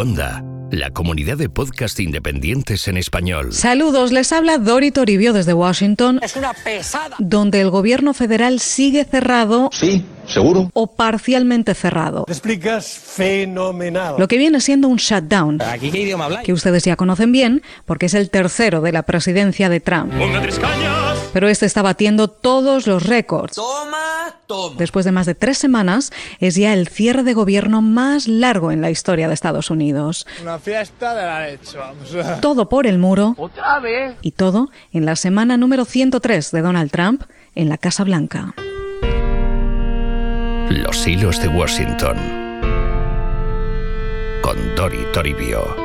[0.00, 3.52] Onda, la comunidad de podcast independientes en español.
[3.52, 6.20] Saludos, les habla Dori Toribio desde Washington.
[6.22, 7.16] Es una pesada.
[7.18, 9.68] Donde el gobierno federal sigue cerrado.
[9.74, 10.70] Sí, seguro.
[10.72, 12.24] O parcialmente cerrado.
[12.24, 14.14] Te explicas fenomenal.
[14.16, 15.60] Lo que viene siendo un shutdown.
[15.60, 16.46] ¿Aquí qué idioma habláis?
[16.46, 20.14] Que ustedes ya conocen bien, porque es el tercero de la presidencia de Trump.
[21.32, 23.54] Pero este está batiendo todos los récords.
[23.54, 24.76] Toma, toma.
[24.78, 28.80] Después de más de tres semanas, es ya el cierre de gobierno más largo en
[28.80, 30.26] la historia de Estados Unidos.
[30.42, 32.10] Una fiesta de la leche, vamos.
[32.40, 33.34] Todo por el muro.
[33.36, 34.16] ¿Otra vez?
[34.22, 37.22] Y todo en la semana número 103 de Donald Trump
[37.54, 38.54] en la Casa Blanca.
[40.68, 42.16] Los hilos de Washington.
[44.42, 45.79] Con Dori Toribio.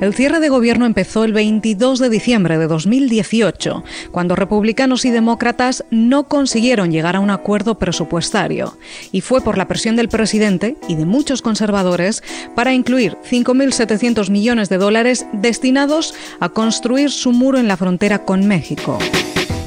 [0.00, 5.84] El cierre de gobierno empezó el 22 de diciembre de 2018, cuando republicanos y demócratas
[5.90, 8.78] no consiguieron llegar a un acuerdo presupuestario.
[9.12, 12.22] Y fue por la presión del presidente y de muchos conservadores
[12.54, 18.46] para incluir 5.700 millones de dólares destinados a construir su muro en la frontera con
[18.46, 18.98] México.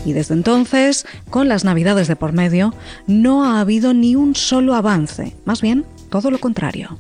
[0.04, 2.74] Y desde entonces, con las navidades de por medio,
[3.06, 6.98] no ha habido ni un solo avance, más bien todo lo contrario.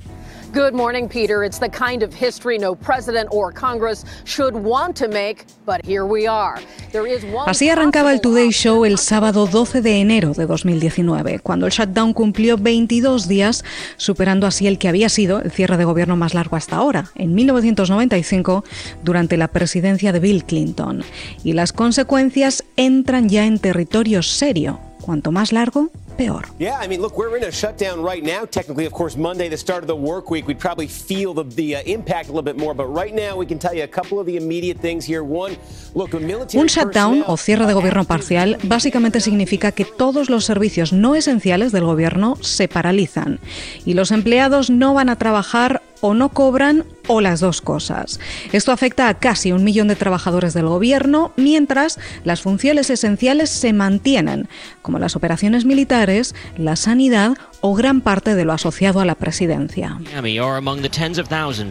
[0.54, 1.44] Good morning, Peter.
[1.44, 6.06] It's the kind of history no president or Congress should want to make, but here
[6.06, 6.62] we are.
[6.92, 11.40] There is one Así arrancaba el Today Show el sábado 12 de enero de 2019,
[11.40, 13.66] cuando el shutdown cumplió 22 días,
[13.98, 17.34] superando así el que había sido el cierre de gobierno más largo hasta ahora, en
[17.34, 18.64] 1995,
[19.04, 21.04] durante la presidencia de Bill Clinton.
[21.44, 24.80] Y las consecuencias entran ya en territorio serio.
[25.02, 26.44] Cuanto más largo, peor.
[26.59, 28.45] Yeah, I mean, look, we're in a shutdown right now.
[28.45, 31.78] Technically, of course, Monday, the start of the work week, we'd probably feel the, the
[31.78, 32.73] uh, impact a little bit more.
[32.73, 35.23] But right now, we can tell you a couple of the immediate things here.
[35.23, 35.58] One,
[35.94, 40.94] look, military Un shutdown o cierre de gobierno parcial básicamente significa que todos los servicios
[40.94, 43.39] no esenciales del gobierno se paralizan
[43.85, 48.19] y los empleados no van a trabajar o no cobran o las dos cosas.
[48.52, 53.72] Esto afecta a casi un millón de trabajadores del gobierno, mientras las funciones esenciales se
[53.72, 54.50] mantienen,
[54.81, 59.97] como las operaciones militares, la sanidad o gran parte de lo asociado a la presidencia.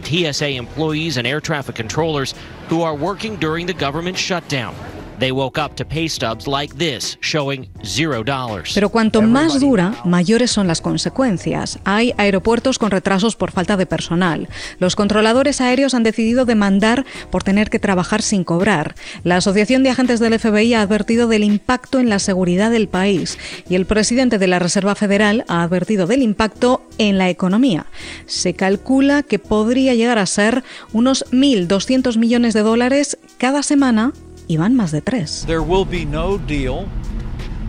[0.03, 2.33] TSA employees and air traffic controllers
[2.71, 4.73] who are working during the government shutdown.
[5.23, 8.73] They woke up to pay stubs like this, showing zero dollars.
[8.73, 11.79] Pero cuanto más dura, mayores son las consecuencias.
[11.85, 14.49] Hay aeropuertos con retrasos por falta de personal.
[14.79, 18.95] Los controladores aéreos han decidido demandar por tener que trabajar sin cobrar.
[19.23, 23.37] La Asociación de Agentes del FBI ha advertido del impacto en la seguridad del país
[23.69, 27.85] y el presidente de la Reserva Federal ha advertido del impacto en la economía.
[28.25, 34.11] Se calcula que podría llegar a ser unos 1.200 millones de dólares cada semana
[34.47, 35.43] y van más de tres.
[35.45, 36.85] There will be no deal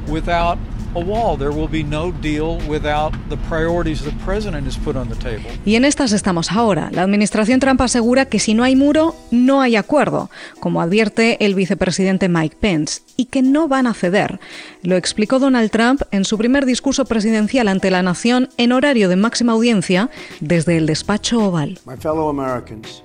[0.08, 0.58] without
[0.94, 1.36] a wall.
[1.36, 5.50] There will be no deal without the priorities the president has put on the table.
[5.64, 6.90] Y en estas estamos ahora.
[6.92, 10.30] La administración Trump asegura que si no hay muro, no hay acuerdo,
[10.60, 14.40] como advierte el vicepresidente Mike Pence, y que no van a ceder.
[14.82, 19.16] Lo explicó Donald Trump en su primer discurso presidencial ante la nación en horario de
[19.16, 21.78] máxima audiencia desde el despacho oval.
[21.86, 23.02] My fellow Americans,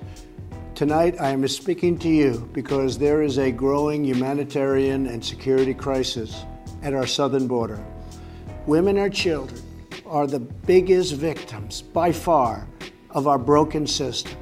[0.80, 6.46] Tonight, I am speaking to you because there is a growing humanitarian and security crisis
[6.82, 7.84] at our southern border.
[8.64, 9.60] Women and children
[10.06, 12.66] are the biggest victims, by far,
[13.10, 14.38] of our broken system.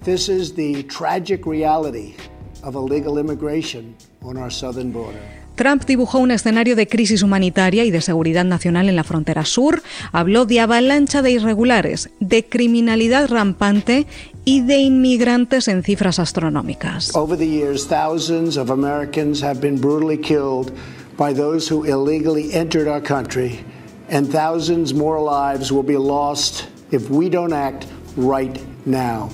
[0.00, 2.16] This is the tragic reality
[2.62, 5.20] of illegal immigration on our southern border.
[5.54, 9.82] Trump dibujó un escenario de crisis humanitaria y de seguridad nacional en la frontera sur,
[10.12, 14.06] habló de avalancha de irregulares, de criminalidad rampante
[14.44, 17.14] y de inmigrantes en cifras astronómicas.
[17.14, 20.72] Over the years, thousands of Americans have been brutally killed
[21.16, 23.60] by those who illegally entered our country,
[24.10, 29.30] and thousands more lives will be lost if we don't act right now.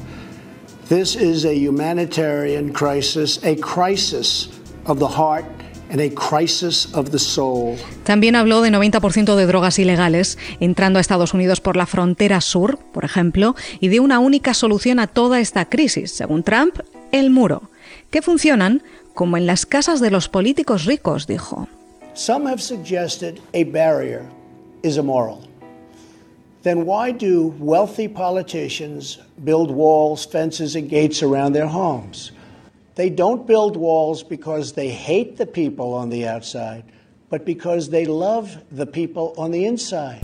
[0.89, 4.49] This is a humanitarian crisis, a crisis
[4.87, 5.47] of the heart
[5.91, 7.77] and a crisis of the soul.
[8.05, 12.79] También habló de 90% de drogas ilegales entrando a Estados Unidos por la frontera sur,
[12.93, 16.79] por ejemplo, y de una única solución a toda esta crisis, según Trump,
[17.13, 17.71] el muro,
[18.11, 18.83] que funcionan
[19.15, 21.69] como en las casas de los políticos ricos, dijo.
[22.15, 24.23] Some have suggested a barrier
[24.83, 25.41] is immoral.
[26.63, 32.33] Then why do wealthy politicians build walls, fences, and gates around their homes?
[33.01, 36.85] They don't build walls because they hate the people on the outside,
[37.31, 40.21] but because they love the people on the inside.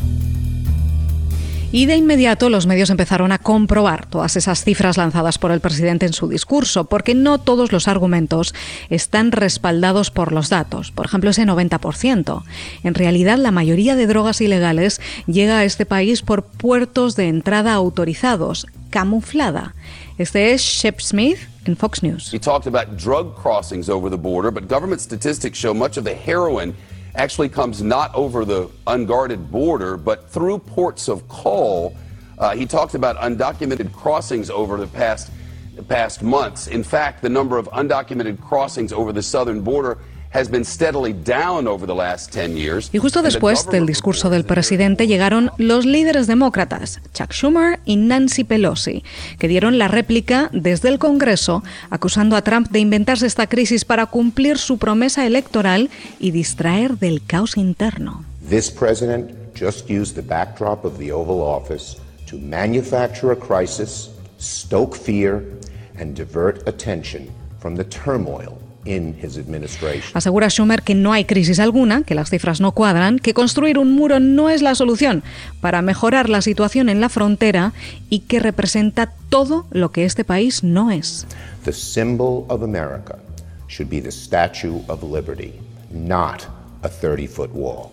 [1.72, 6.04] Y de inmediato los medios empezaron a comprobar todas esas cifras lanzadas por el presidente
[6.04, 8.54] en su discurso, porque no todos los argumentos
[8.90, 10.92] están respaldados por los datos.
[10.92, 12.42] Por ejemplo, ese 90%.
[12.84, 17.72] En realidad, la mayoría de drogas ilegales llega a este país por puertos de entrada
[17.72, 19.74] autorizados, camuflada.
[20.18, 21.38] Este es Shep Smith
[21.68, 22.30] en Fox News.
[22.30, 26.14] He talked about drug crossings over the border, but government statistics show much of the
[26.14, 26.74] heroin
[27.14, 31.96] actually comes not over the unguarded border, but through ports of call.
[32.38, 35.30] Uh, he talked about undocumented crossings over the past
[35.88, 36.68] past months.
[36.68, 39.98] In fact, the number of undocumented crossings over the southern border
[42.92, 48.44] Y justo después del discurso del presidente llegaron los líderes demócratas, Chuck Schumer y Nancy
[48.44, 49.02] Pelosi,
[49.38, 54.06] que dieron la réplica desde el Congreso acusando a Trump de inventarse esta crisis para
[54.06, 58.24] cumplir su promesa electoral y distraer del caos interno.
[58.48, 61.96] This president just used the backdrop of the Oval Office
[62.26, 65.42] to manufacture a crisis, stoke fear
[65.98, 68.65] and divert attention from the turmoil
[70.14, 73.92] Asegura Schumer que no hay crisis alguna, que las cifras no cuadran, que construir un
[73.92, 75.22] muro no es la solución
[75.60, 77.72] para mejorar la situación en la frontera
[78.08, 81.26] y que representa todo lo que este país no es.
[81.64, 83.18] The symbol of America
[83.68, 85.52] should be the Statue of Liberty,
[85.90, 86.46] not
[86.82, 87.92] a 30-foot wall.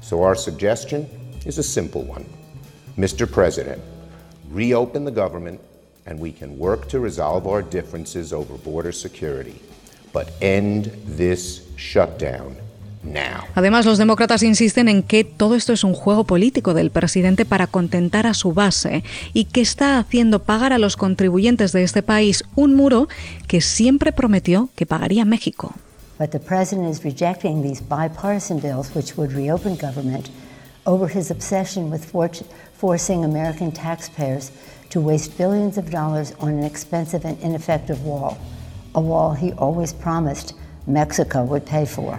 [0.00, 1.08] So our suggestion
[1.46, 2.24] is a simple one.
[2.98, 3.30] Mr.
[3.30, 3.80] President,
[4.50, 5.60] reopen the government
[6.06, 9.60] and we can work to resolve our differences over border security.
[13.54, 17.66] Además, los demócratas insisten en que todo esto es un juego político del presidente para
[17.66, 19.02] contentar a su base
[19.32, 23.08] y que está haciendo pagar a los contribuyentes de este país un muro
[23.46, 25.74] que siempre prometió que pagaría México.
[26.18, 30.28] But the president is rejecting these bipartisan bills which would reopen government
[30.84, 32.04] over his obsession with
[32.76, 34.52] forcing American taxpayers
[34.90, 38.36] to waste billions of dollars on an expensive and ineffective wall.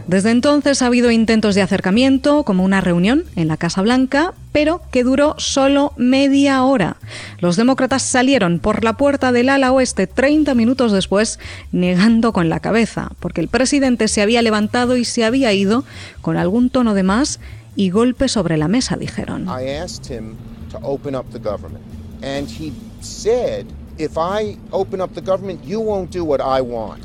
[0.07, 4.81] Desde entonces ha habido intentos de acercamiento, como una reunión en la Casa Blanca, pero
[4.91, 6.97] que duró solo media hora.
[7.39, 11.39] Los demócratas salieron por la puerta del ala oeste 30 minutos después,
[11.71, 15.83] negando con la cabeza, porque el presidente se había levantado y se había ido
[16.21, 17.39] con algún tono de más
[17.75, 19.49] y golpe sobre la mesa, dijeron.
[23.97, 27.03] If I open up the government, you won't do what I want.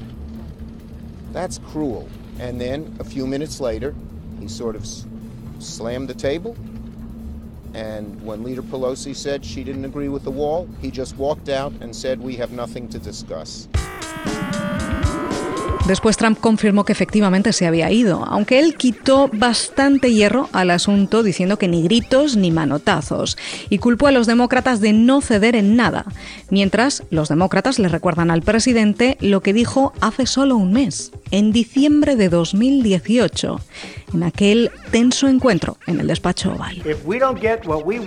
[1.33, 2.09] That's cruel.
[2.39, 3.95] And then a few minutes later,
[4.41, 4.87] he sort of
[5.59, 6.57] slammed the table.
[7.75, 11.73] And when Leader Pelosi said she didn't agree with the wall, he just walked out
[11.81, 13.69] and said, We have nothing to discuss.
[15.87, 21.23] Después Trump confirmó que efectivamente se había ido, aunque él quitó bastante hierro al asunto
[21.23, 23.39] diciendo que ni gritos ni manotazos,
[23.71, 26.05] y culpó a los demócratas de no ceder en nada,
[26.51, 31.53] mientras los demócratas le recuerdan al presidente lo que dijo hace solo un mes, en
[31.53, 33.61] diciembre de 2018,
[34.13, 36.79] en aquel tenso encuentro en el despacho oval.
[36.79, 38.01] If we don't get what we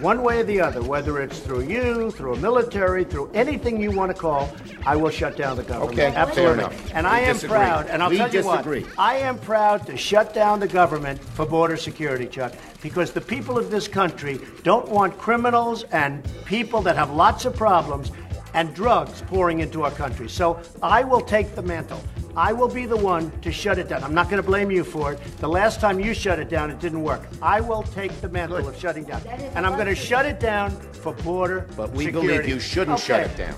[0.00, 3.90] one way or the other, whether it's through you, through a military, through anything you
[3.90, 4.50] want to call,
[4.84, 5.98] I will shut down the government.
[5.98, 6.76] Okay, absolutely.
[6.92, 7.56] And I am disagree.
[7.56, 8.82] proud, and I'll we tell you disagree.
[8.82, 12.52] what, I am proud to shut down the government for border security, Chuck,
[12.82, 17.56] because the people of this country don't want criminals and people that have lots of
[17.56, 18.12] problems
[18.54, 20.28] and drugs pouring into our country.
[20.28, 22.02] So I will take the mantle.
[22.36, 24.04] I will be the one to shut it down.
[24.04, 25.18] I'm not going to blame you for it.
[25.38, 27.22] The last time you shut it down, it didn't work.
[27.40, 29.22] I will take the mantle of shutting down.
[29.54, 32.28] And I'm going to shut it down for border But we security.
[32.28, 33.06] believe you shouldn't okay.
[33.06, 33.54] shut it down.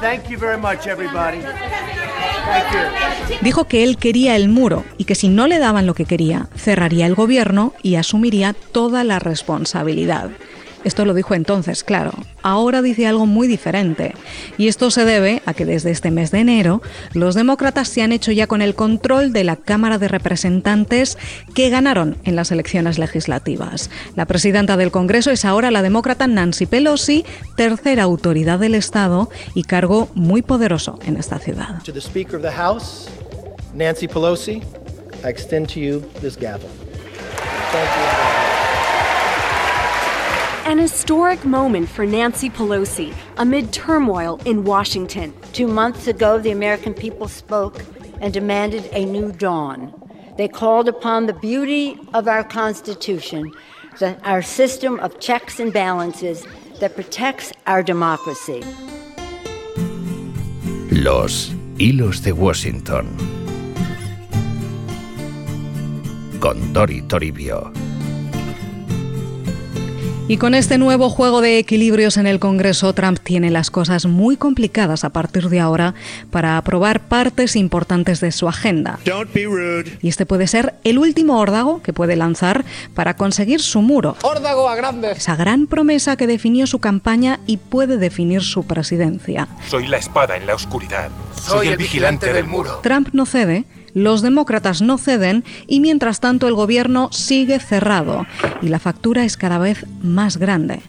[0.00, 1.40] Thank you very much, everybody.
[1.40, 3.38] Thank you.
[3.40, 6.48] Dijo que él quería el muro y que si no le daban lo que quería,
[6.56, 10.30] cerraría el gobierno y asumiría toda la responsabilidad.
[10.84, 12.12] Esto lo dijo entonces, claro.
[12.42, 14.14] Ahora dice algo muy diferente.
[14.56, 16.80] Y esto se debe a que desde este mes de enero
[17.12, 21.18] los demócratas se han hecho ya con el control de la Cámara de Representantes
[21.54, 23.90] que ganaron en las elecciones legislativas.
[24.16, 27.24] La presidenta del Congreso es ahora la demócrata Nancy Pelosi,
[27.56, 31.82] tercera autoridad del Estado y cargo muy poderoso en esta ciudad.
[33.74, 34.62] Nancy Pelosi,
[35.22, 36.79] I extend to you this gavel.
[40.70, 45.34] An historic moment for Nancy Pelosi amid turmoil in Washington.
[45.52, 47.84] Two months ago, the American people spoke
[48.20, 49.92] and demanded a new dawn.
[50.36, 53.52] They called upon the beauty of our Constitution,
[53.98, 56.46] the, our system of checks and balances
[56.78, 58.62] that protects our democracy.
[60.92, 63.08] Los hilos de Washington.
[66.38, 67.79] Con Dori Toribio.
[70.30, 74.36] Y con este nuevo juego de equilibrios en el Congreso, Trump tiene las cosas muy
[74.36, 75.94] complicadas a partir de ahora
[76.30, 79.00] para aprobar partes importantes de su agenda.
[80.00, 84.16] Y este puede ser el último órdago que puede lanzar para conseguir su muro.
[84.22, 85.10] ¡Órdago a grande!
[85.10, 89.48] Esa gran promesa que definió su campaña y puede definir su presidencia.
[89.68, 91.10] Soy la espada en la oscuridad.
[91.42, 92.78] Soy, el, vigilante del muro.
[92.84, 98.26] Trump no cede los demócratas no ceden y mientras tanto el gobierno sigue cerrado
[98.62, 100.80] y la factura es cada vez más grande.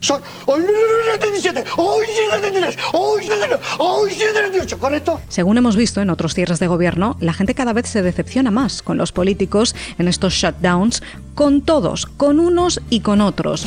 [5.28, 8.82] Según hemos visto en otros cierres de gobierno, la gente cada vez se decepciona más
[8.82, 11.02] con los políticos en estos shutdowns,
[11.34, 13.64] con todos, con unos y con otros.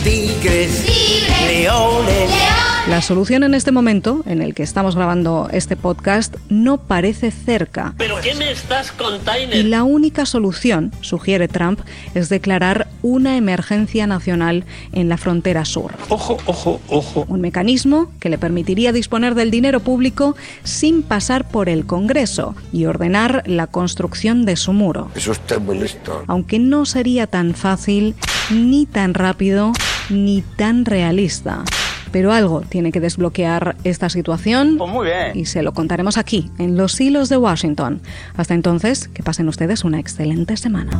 [2.88, 7.94] La solución en este momento, en el que estamos grabando este podcast, no parece cerca.
[7.98, 9.56] ¿Pero qué me estás contando?
[9.56, 11.80] Y la única solución, sugiere Trump,
[12.14, 15.94] es declarar una emergencia nacional en la frontera sur.
[16.10, 17.26] Ojo, ojo, ojo.
[17.28, 22.86] Un mecanismo que le permitiría disponer del dinero público sin pasar por el Congreso y
[22.86, 25.10] ordenar la construcción de su muro.
[25.16, 26.24] Eso está muy listo.
[26.28, 28.16] Aunque no sería tan fácil,
[28.52, 29.74] ni tan rápido,
[30.10, 31.64] ni tan realista
[32.16, 34.78] pero algo tiene que desbloquear esta situación.
[34.78, 35.38] Pues muy bien.
[35.38, 38.02] Y se lo contaremos aquí, en Los Hilos de Washington.
[38.38, 40.98] Hasta entonces, que pasen ustedes una excelente semana.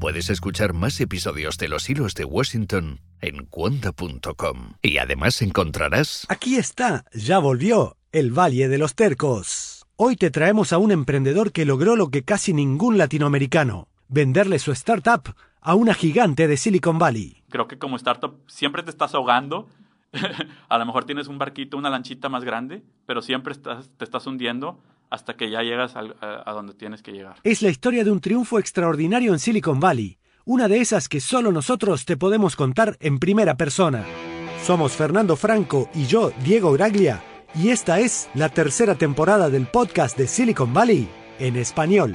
[0.00, 4.72] Puedes escuchar más episodios de Los Hilos de Washington en cuonda.com.
[4.82, 6.26] Y además encontrarás...
[6.28, 9.86] Aquí está, ya volvió, el Valle de los Tercos.
[9.94, 14.72] Hoy te traemos a un emprendedor que logró lo que casi ningún latinoamericano, venderle su
[14.72, 17.42] startup a una gigante de Silicon Valley.
[17.50, 19.68] Creo que como startup siempre te estás ahogando.
[20.68, 24.26] a lo mejor tienes un barquito, una lanchita más grande, pero siempre estás, te estás
[24.26, 27.36] hundiendo hasta que ya llegas a, a donde tienes que llegar.
[27.42, 31.52] Es la historia de un triunfo extraordinario en Silicon Valley, una de esas que solo
[31.52, 34.04] nosotros te podemos contar en primera persona.
[34.62, 37.22] Somos Fernando Franco y yo, Diego Graglia,
[37.54, 42.14] y esta es la tercera temporada del podcast de Silicon Valley en español.